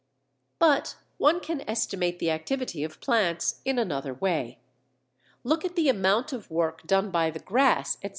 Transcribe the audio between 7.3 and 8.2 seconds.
Grass, etc.